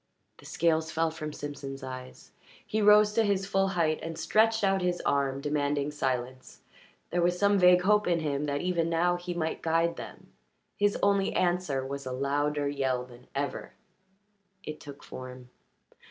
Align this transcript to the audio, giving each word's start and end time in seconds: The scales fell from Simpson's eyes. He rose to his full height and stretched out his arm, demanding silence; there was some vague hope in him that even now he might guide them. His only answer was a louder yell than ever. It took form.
The 0.39 0.45
scales 0.47 0.89
fell 0.91 1.11
from 1.11 1.31
Simpson's 1.31 1.83
eyes. 1.83 2.31
He 2.65 2.81
rose 2.81 3.13
to 3.13 3.23
his 3.23 3.45
full 3.45 3.67
height 3.77 3.99
and 4.01 4.17
stretched 4.17 4.63
out 4.63 4.81
his 4.81 4.99
arm, 5.01 5.41
demanding 5.41 5.91
silence; 5.91 6.61
there 7.11 7.21
was 7.21 7.37
some 7.37 7.59
vague 7.59 7.83
hope 7.83 8.07
in 8.07 8.19
him 8.21 8.45
that 8.45 8.61
even 8.61 8.89
now 8.89 9.15
he 9.17 9.35
might 9.35 9.61
guide 9.61 9.97
them. 9.97 10.33
His 10.75 10.97
only 11.03 11.33
answer 11.33 11.85
was 11.85 12.07
a 12.07 12.11
louder 12.11 12.67
yell 12.67 13.05
than 13.05 13.27
ever. 13.35 13.73
It 14.63 14.79
took 14.79 15.03
form. 15.03 15.51